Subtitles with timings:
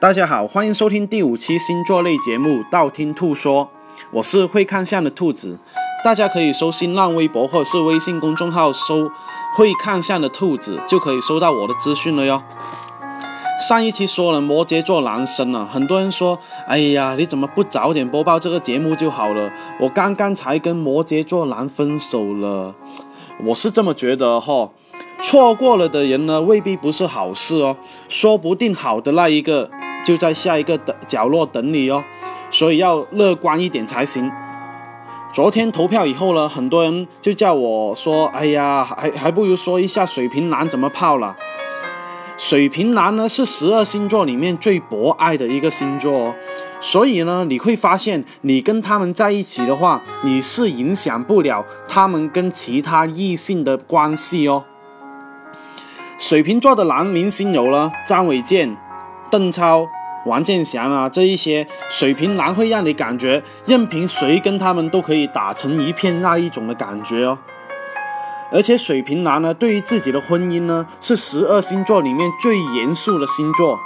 [0.00, 3.64] 大家好，欢迎收听第五期星座类节目《道听途说》，
[4.12, 5.58] 我是会看相的兔子。
[6.04, 9.10] 大家可以搜新浪微博或者是微信公众号搜
[9.58, 12.40] “会看相的兔子”，就可以收到我的资讯了哟。
[13.68, 16.38] 上一期说了摩羯座男生啊，很多人说
[16.68, 19.50] ：“哎呀，你怎么不早点播报这个节目就好了？”
[19.82, 22.72] 我刚刚才跟摩羯座男分手了，
[23.46, 24.70] 我是这么觉得哈。
[25.20, 27.76] 错过了的人呢，未必不是好事哦，
[28.08, 29.68] 说不定好的那一个
[30.08, 32.02] 就在下一个的角落等你哦，
[32.50, 34.32] 所以要乐观一点才行。
[35.34, 41.36] 昨天投票以后呢，很多人就叫我说：“哎呀，还还不如说一下水瓶男怎么泡了。”
[42.38, 46.34] 水瓶男呢是十二星座里面最博爱的一个星座，
[46.80, 54.64] 所以呢，你会发现你跟他们在一起的话，你是影响不了他们跟其他异性的关系哦。
[56.16, 58.74] 水瓶座的男明星有了张卫健、
[59.30, 59.86] 邓超、
[60.26, 67.38] 王健翔啊，这一些水瓶男会让你感觉任凭谁跟他们都可以打成一片那一种的感觉哦。
[68.50, 73.78] 而且水瓶男呢，对于自己的婚姻呢，是十二星座里面最严肃的星座，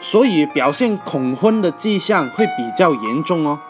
[0.00, 3.60] 所以表现恐婚的迹象会比较严重哦。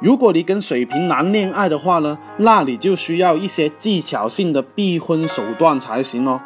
[0.00, 6.40] 如果你跟水瓶男恋爱的话呢，那你就需要一些技巧性的逼婚手段才行哦。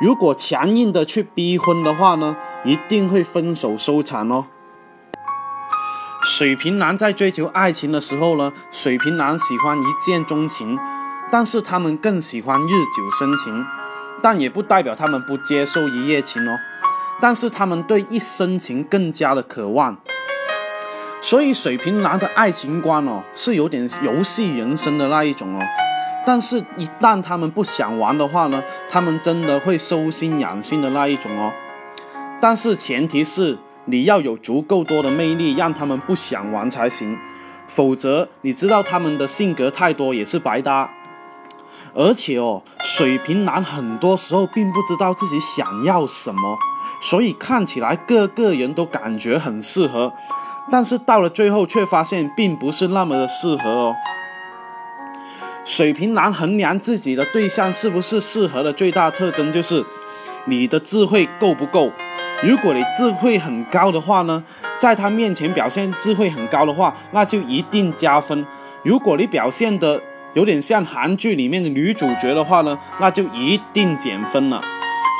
[0.00, 2.36] 如果强硬的去逼婚的话呢，
[2.66, 4.46] 一定会分手收场哦。
[6.22, 10.76] 水瓶男在追求爱情的时候呢，水瓶男喜欢一见钟情，
[11.30, 13.64] 但是他们更喜欢日久生情，
[14.20, 16.58] 但也不代表他们不接受一夜情哦。
[17.20, 19.96] 但是他们对一生情更加的渴望。
[21.22, 25.62] 所以水瓶男的爱情观哦，是有点游戏人生的那一种哦。
[26.26, 31.52] 但是，一旦他们不想玩的话呢，他们真的会收心养性的那一种哦。
[32.40, 37.16] 但是前提是你要有足够多的魅力，让他们不想玩才行。
[37.66, 40.90] 否则，你知道他们的性格太多也是白搭。
[41.94, 46.58] 而且哦，水瓶男很多时候并不知道自己想要什么，
[47.00, 50.12] 所以看起来个个人都感觉很适合。
[50.70, 53.94] 但是到了最后，却发现并不是那么的适合哦。
[55.64, 59.84] 水瓶男衡量自己的对象是不是适合的最大特征就是，
[60.44, 61.90] 你的智慧够不够。
[62.42, 64.42] 如果你智慧很高的话呢，
[64.78, 68.46] 在他面前表现智慧很高的话，那就一定加分。
[68.82, 70.00] 如果你表现的
[70.34, 74.60] 有点像韩剧里面的女主角的话呢，那就一定减分了。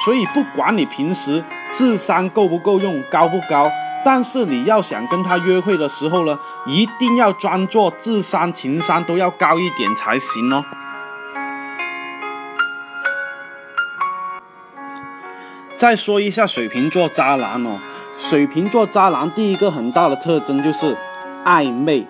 [0.05, 3.71] 所以不管你平时智商够不够用，高不高。
[4.05, 10.63] 但是你要想跟他约会的时候呢，一定要装作智商、情商都要高一点才行哦。
[15.77, 17.79] 再说一下水瓶座渣男哦，
[18.17, 20.97] 水瓶座渣男第一个很大的特征就是
[21.45, 22.07] 暧昧，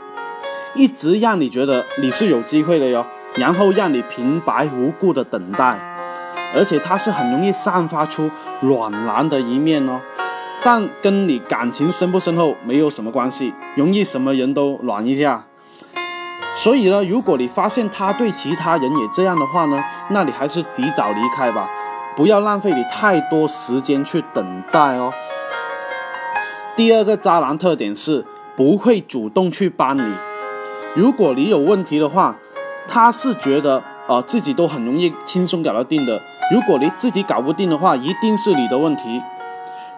[0.76, 3.04] 一直让你觉得你是有机会的哟，
[3.34, 5.76] 然后让你平白无故的等待，
[6.54, 10.00] 而且他是很容易散发出暖男的一面哦。
[10.62, 15.44] 但跟你感情深不深厚没有什么关系，容易什么人都暖一下。
[16.54, 21.68] 所以呢，如果你发现他对其他人也这样的话呢，那你还是及早离开吧，
[22.16, 25.12] 不要浪费你太多时间去等待哦。
[26.74, 28.24] 第二个渣男特点是
[28.56, 30.14] 不会主动去帮你，
[30.94, 32.36] 如果你有问题的话，
[32.88, 36.18] 他是觉得呃自己都很容易轻松搞得定的。
[36.50, 39.20] 如果你自己搞不定的话，一定是你的问题。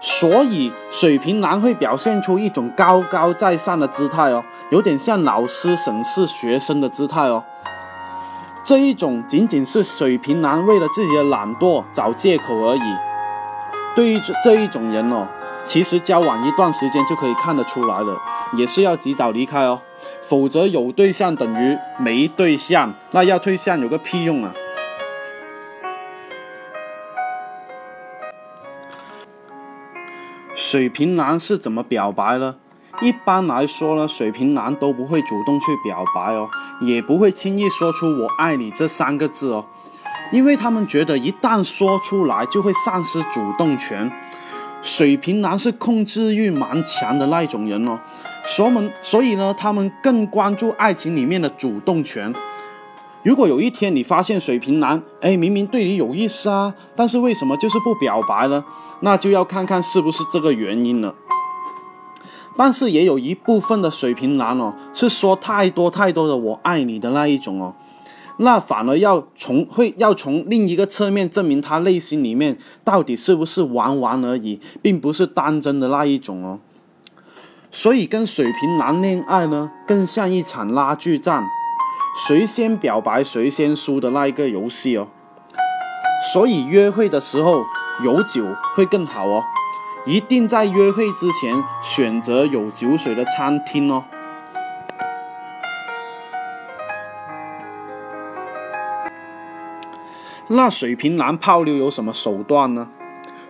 [0.00, 7.44] 所以，水瓶男会表现出一种高高在上的姿态哦，有点像老师审视学生的姿态哦。
[8.68, 12.82] 这一种仅仅是水瓶男为了自己的懒惰找借口而已。
[13.96, 15.26] 对于这一种人哦，
[15.64, 18.20] 其实交往一段时间就可以看得出来了，
[18.52, 19.80] 也是要及早离开哦，
[20.20, 24.52] 否则有对象等于没对象，那要对象有个屁用啊！
[30.54, 32.56] 水瓶男是怎么表白呢？
[33.00, 36.48] 一般来说呢，水瓶男都不会主动去表白哦，
[36.80, 39.64] 也不会轻易说出“我爱你”这三个字哦，
[40.32, 44.10] 因为他们觉得一旦说出来就会丧失主动权。
[44.82, 48.00] 水瓶男是控制欲蛮强的那种人哦，
[48.44, 52.34] 所以们所以呢，他们更关注爱情里面的主动权。
[53.22, 58.64] 如果有一天你发现水瓶男，哎，明明对你有意思啊，但是为什么就是不表白呢？
[59.00, 61.14] 那就要看看是不是这个原因了。
[62.58, 67.72] 但是也有一部分的水瓶男哦，是说太多太多的“我爱你”的那一种哦。
[68.38, 76.58] 那反而要从会要从另一个侧面证明他内心里面到底是不是玩玩而已，并不是当真的那一种哦。
[77.70, 81.44] 所以跟水瓶男恋爱呢，更像一场拉锯战，
[82.26, 85.06] 谁先表白谁先输的那一个游戏哦。
[86.32, 87.64] 所以约会的时候
[88.04, 88.44] 有酒
[88.74, 89.44] 会更好哦，
[90.06, 94.04] 一定在约会之前选择有酒水的餐厅哦。
[100.48, 102.88] 那水瓶男泡妞有什么手段呢？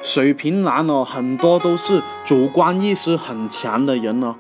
[0.03, 4.35] 水瓶男哦，很多都是主观意识很强的人哦，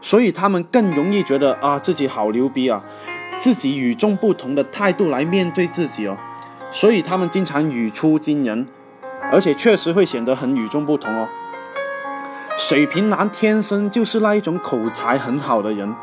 [0.00, 2.82] 所以他们更容易觉得啊自己好牛逼啊，
[3.38, 6.16] 自己与众不同的态度来面对自己哦，
[6.70, 8.66] 所以他们经常语出惊人，
[9.30, 11.28] 而且确实会显得很与众不同哦。
[12.56, 15.94] 水瓶男天生就是那一种口才很好的人，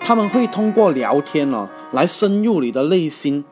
[0.00, 3.44] 他们会通过聊天哦来深入你的内心。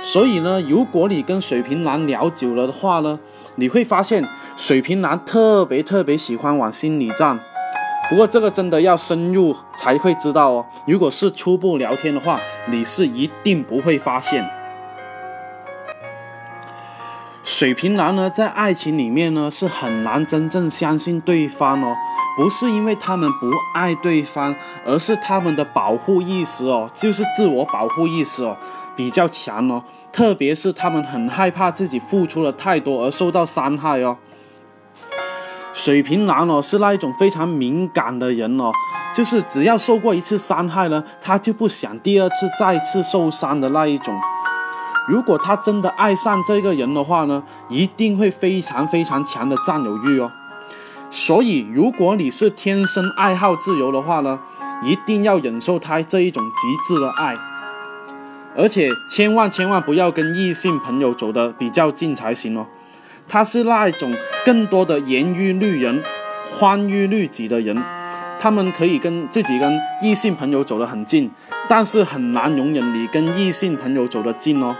[0.00, 3.18] 所以呢，如果你跟水瓶男聊久了的话呢，
[3.56, 4.24] 你会发现
[4.56, 7.40] 水瓶男特别特别喜欢往心里站。
[8.08, 10.64] 不过这个真的要深入才会知道哦。
[10.86, 12.40] 如果是初步聊天的话，
[12.70, 14.57] 你是一定不会发现。
[17.58, 21.92] 水瓶男呢，在爱情里面呢，是很难真正相信对方哦。
[22.36, 24.54] 不是因为他们不爱对方，
[24.86, 28.56] 而是他们的保护意识哦，就是自我保护意识哦。
[28.94, 29.82] 比较强哦，
[30.12, 34.16] 特别是他们很害怕自己付出了太多而受到伤害哦。
[35.72, 38.70] 水瓶男哦是那一种非常敏感的人哦，
[39.12, 44.16] 就是只要受过一次伤害呢，他就不想第二次再次受伤的那一种。
[45.08, 50.30] 如果他真的爱上这个人的话呢，一定会非常非常强的占有欲哦。
[51.10, 54.38] 所以如果你是天生爱好自由的话呢，
[54.84, 57.36] 一定要忍受他这一种极致的爱。
[58.54, 62.66] 而且千万千万不要跟异性朋友走得比较近才行哦。
[63.28, 64.12] 他是那一种
[64.44, 66.02] 更多的严于律人、
[66.58, 67.82] 宽于律己的人，
[68.40, 71.30] 他们可以跟自己跟异性朋友走得很近，
[71.68, 74.74] 但是很难容忍你跟异性朋友走得近哦。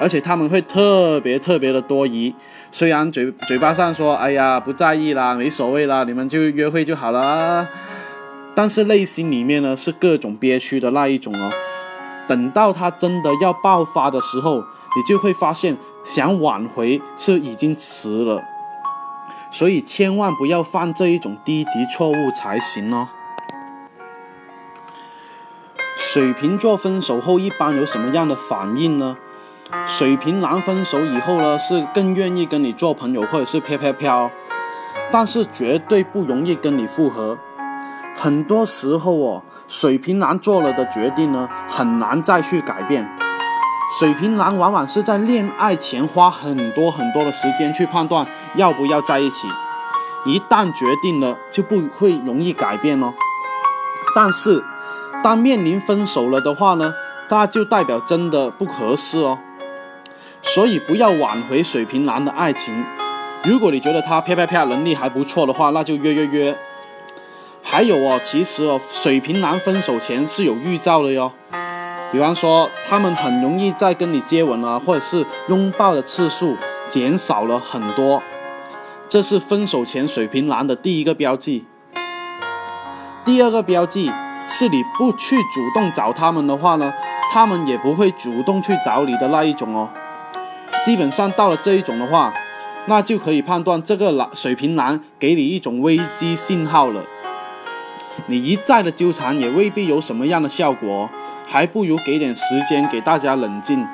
[0.00, 2.34] 而且他们会特别特别的多疑，
[2.70, 7.66] 虽然嘴嘴巴上说哎呀不在意啦，没所谓啦，你们就约会就好了，
[8.54, 11.50] 但是内心里面呢是各种憋屈的那一种哦。
[12.28, 18.42] 等到他真的要爆发的时候，你就会发现想挽回是已经迟了，
[19.50, 23.08] 所以千万不要犯这一种低级错误才行哦。
[25.96, 29.16] 水瓶座分手后一般有什么样的反应呢？
[29.86, 34.30] 水瓶男分手以后呢，是更愿意跟你做朋友或者是飘飘飘，
[35.10, 37.38] 但是绝对不容易跟你复合。
[38.16, 39.42] 很多时候哦。
[39.70, 43.06] 水瓶男做了的决定呢，很难再去改变。
[44.00, 49.46] 水瓶男往往是在恋爱前花很多很多的时间去判断要不要在一起，
[50.24, 53.12] 一旦决定了就不会容易改变哦。
[54.16, 54.64] 但是，
[55.22, 56.94] 当面临分手了的话呢，
[57.28, 59.38] 那就代表真的不合适哦。
[60.42, 62.84] 所以不要挽回水瓶男的爱情。
[63.44, 66.56] 如果你觉得他啪啪啪能力还不错的话，那就约约约。
[67.62, 71.32] 还有哦，其实哦，水瓶男分手前是有预兆的哟。
[72.10, 76.56] 比方说，他们很容易在跟你接吻啊，或者是拥抱的次数
[76.86, 78.22] 减少了很多，
[79.08, 81.66] 这是分手前水瓶男的第一个标记。
[83.24, 84.10] 第二个标记
[84.46, 86.94] 是你不去主动找他们的话呢，
[87.30, 89.90] 他们也不会主动去找你的那一种哦。
[90.84, 92.32] 基本上到了这一种的话，
[92.86, 97.02] 那就可以判断这个男水瓶男给你一种危机信号了。
[98.26, 101.08] 你一再的纠缠也未必有什么样的效果，
[101.46, 103.86] 还不如给点时间给大家冷静，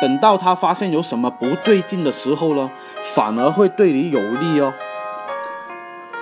[0.00, 2.70] 等到他发现有什么不对劲的时候呢，
[3.02, 4.72] 反而会对你有利哦。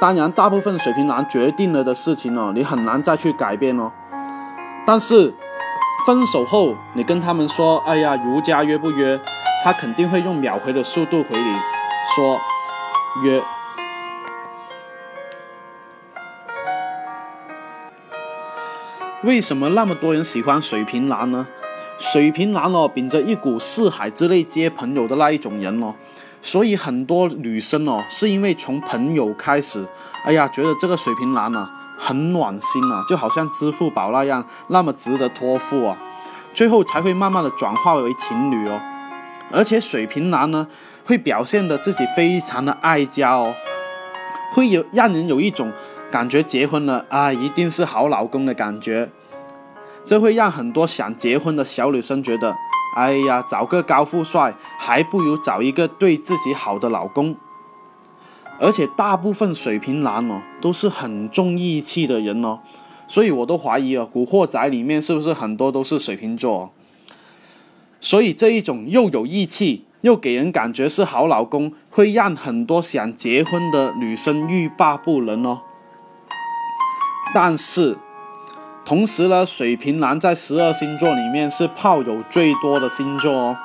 [0.01, 3.93] 当然，大部分水瓶男决定了的事情呢，你很难再去改变哦。
[4.85, 5.33] 但是
[6.05, 9.21] 分手后，你跟他们说，哎呀，如家约不约？
[9.65, 11.57] 他肯定会用秒回的速度回你，
[12.17, 12.41] 说
[13.23, 13.41] 约。
[19.23, 21.47] 为什么那么多人喜欢水瓶男呢？
[22.01, 25.95] 水瓶男哦，秉着一股四海之内皆朋友的那一种人哦，
[26.41, 29.87] 所以很多女生哦，是因为从朋友开始，
[30.25, 35.97] 哎呀，觉得这个水瓶男呢很暖心啊，就好像支付宝那样，那么值得托付啊，
[36.53, 38.81] 最后才会慢慢的转化为情侣哦。
[39.53, 40.67] 而且水瓶男呢，
[41.05, 43.55] 会表现的自己非常的爱家哦，
[44.55, 45.71] 会有让人有一种。
[46.11, 49.09] 感觉结婚了啊，一定是好老公的感觉。
[50.05, 52.55] 这会让很多想结婚的小女生觉得，
[52.95, 57.35] 哎呀，找个高富帅还不如找一个对自己好的老公。
[58.61, 62.61] 而且大部分水瓶男哦都是很重义气的人哦，
[63.07, 66.71] 所以我都怀疑哦，《古惑仔》里面是不是很多都是水瓶座？
[68.05, 75.61] 所以这一种又有义气又给人感觉是好老公，会让很多想结婚的女生欲罢不能哦。
[77.33, 77.97] 但是，
[78.85, 83.57] 同时呢，水瓶男在十二星座里面是炮友最多的星座哦，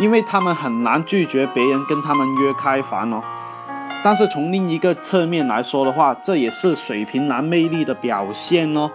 [0.00, 3.22] 因为他们很难拒绝别人跟他们约开房哦。
[4.02, 8.90] 但是从另一个侧面来说的话，这也是水瓶男魅力的表现哦。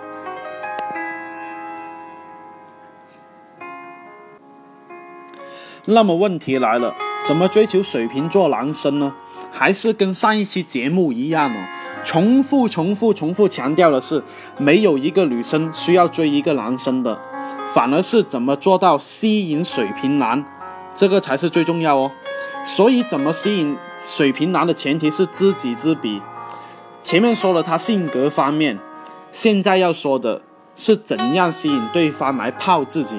[5.93, 6.95] 那么问题来了，
[7.25, 9.13] 怎么追求水瓶座男生呢？
[9.51, 11.57] 还是跟上一期节目一样哦，
[12.05, 14.23] 重复、重复、重复强调的是，
[14.57, 17.19] 没有一个女生需要追一个男生的，
[17.73, 20.45] 反而是怎么做到吸引水瓶男，
[20.95, 22.11] 这个才是最重要哦。
[22.63, 26.21] 所以，怎么吸引水瓶男的前提是知己知彼。
[27.01, 28.79] 前面说了他性格方面，
[29.31, 30.41] 现在要说的
[30.75, 33.17] 是怎样吸引对方来泡自己。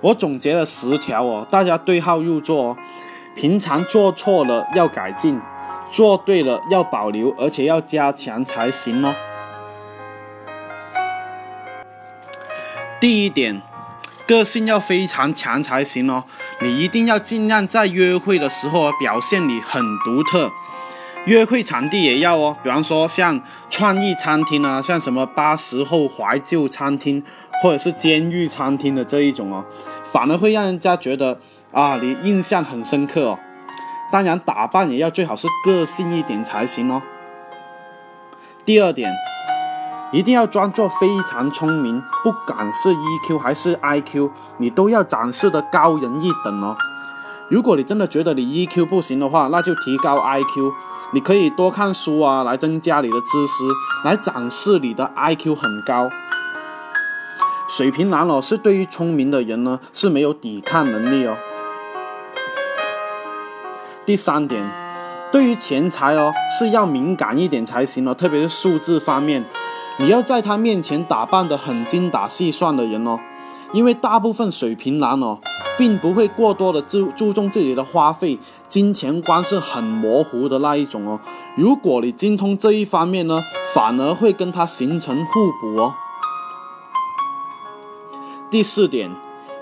[0.00, 2.76] 我总结了十条哦，大家对号入座哦。
[3.36, 5.40] 平常做错了要改进，
[5.90, 9.14] 做对了要保留，而且要加强才行哦。
[12.98, 13.62] 第一点，
[14.26, 16.24] 个性要非常强才行哦。
[16.60, 20.50] 你一定要尽量在约会的时候表现你很独特，
[21.24, 22.56] 约会场地也要哦。
[22.62, 23.40] 比方说像
[23.70, 27.22] 创意餐厅啊，像什么八十后怀旧餐厅，
[27.62, 29.64] 或者是监狱餐厅的这一种哦，
[30.04, 31.38] 反而会让人家觉得。
[31.72, 33.38] 啊，你印象很深刻哦。
[34.10, 37.00] 当然，打扮也要最好是个性一点才行哦。
[38.64, 39.14] 第二点，
[40.10, 46.76] 一定要装作非常聪明，不管是 EQ 还是 IQ，你都要展示的高人一等哦。
[47.48, 50.72] 如果你真的觉得你 EQ 不行的话，那就提高 IQ，
[51.12, 53.64] 你可以多看书啊，来增加你的知识，
[54.04, 56.10] 来展示你的 IQ 很高。
[57.70, 61.36] 水瓶男哦，是对于聪明的人呢是没有抵抗能力哦。
[64.04, 64.68] 第三点，
[65.30, 69.44] 对于钱财哦是要敏感一点才行哦，特别是数字方面，
[69.98, 73.20] 你要在他面前打扮得很精打细算的人哦，
[73.72, 75.38] 因为大部分水瓶男哦，
[75.78, 78.36] 并不会过多的注注重自己的花费，
[78.66, 81.20] 金钱观是很模糊的那一种哦。
[81.54, 83.40] 如果你精通这一方面呢，
[83.72, 85.94] 反而会跟他形成互补哦。
[88.50, 89.10] 第四点。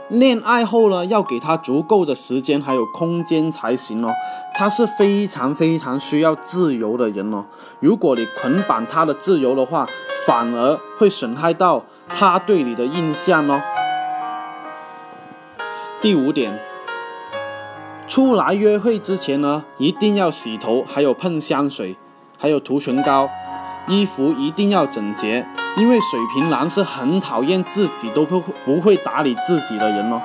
[0.08, 4.10] 恋爱后呢，要给他足够的时间还有空间才行哦。
[4.54, 7.44] 他是非常非常需要自由的人哦。
[7.80, 9.86] 如果你捆绑他的自由的话，
[10.26, 13.60] 反而会损害到他对你的印象哦。
[16.00, 16.58] 第五点，
[18.06, 21.96] 出来约会之前呢，一定要洗头，还有喷香水，
[22.38, 23.28] 还有涂唇膏，
[23.88, 25.46] 衣服一定要整洁。
[25.76, 30.20] 因为水瓶男是很讨厌自己都不不会打理自己的人哦。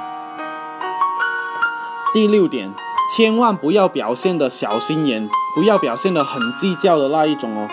[2.12, 2.74] 第六点，
[3.16, 7.68] 千万不要表现的小心眼，不要表现的很计较的那一种哦。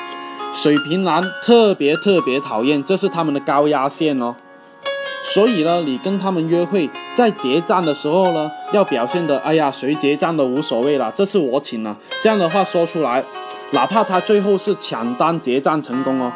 [0.53, 4.37] 水瓶男特别特别讨厌，这是他们的高压线哦。
[5.23, 11.97] 所以呢，你跟他们约会，在结账的时候呢，要表现的，哎呀，谁结账都无所谓了，这是我请了。
[12.21, 13.25] 这样的话说出来，
[13.73, 16.33] 哪怕他最后是抢单结账成功哦。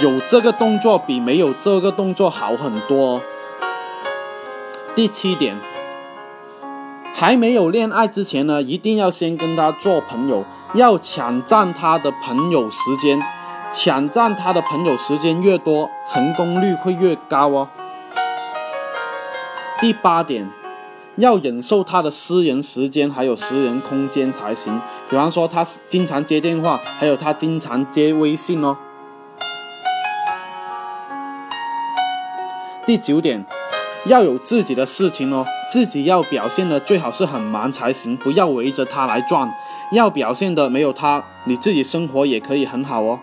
[0.00, 3.22] 有这个动作比没有这个动作好很多。
[4.96, 5.56] 第七点，
[7.14, 13.20] 还没有恋爱之前呢，一定要先跟他做朋友，要抢占他的朋友时间，
[13.72, 17.68] 抢占他的朋友时间越多，成功率会越高哦。
[19.80, 20.50] 第八点，
[21.16, 28.76] 要忍受他的私人时间还有私人空间才行，比方说他经常接电话，还有他经常接微信哦。
[32.84, 33.46] 第九点，
[34.06, 39.54] 要有自己的事情哦，自己要表现的最好是很忙才行，不要围着他来转，
[39.92, 43.20] 要表现的没有他，你自己生活也可以很好哦。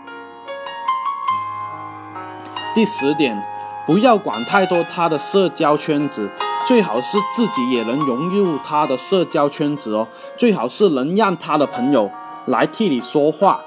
[2.73, 3.43] 第十点，
[3.85, 6.31] 不要管太多他的社交圈子，
[6.65, 12.09] 最好是自己也能融入他的社交圈子哦，最好是能让他的朋友
[12.45, 13.59] 来替你说话。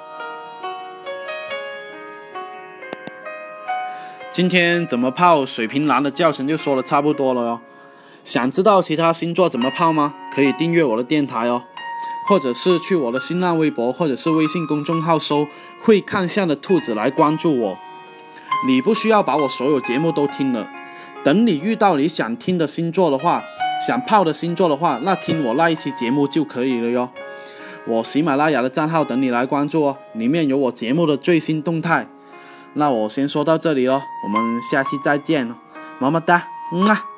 [4.30, 7.60] 今天怎么泡水瓶男的教程就说的差不多了哟。
[8.24, 10.14] 想知道其他星座怎么泡吗？
[10.34, 11.62] 可以订阅我的电台哦，
[12.26, 15.46] 或者是去我的新浪微博或者是微信公众号搜
[15.78, 17.78] “会看相的兔子”来关注我。
[18.66, 20.66] 你不需要把我所有节目都听了，
[21.24, 23.42] 等你遇到你想听的星座的话，
[23.86, 27.08] 想泡的星座的话，那听我那一期节目就可以了哟。
[27.86, 32.06] 我喜马拉雅的账号等你来关注哦，里面有我节目的最新动态。
[32.74, 35.56] 那我先说到这里喽，我们下期再见了，
[35.98, 37.13] 么么哒，嗯啊。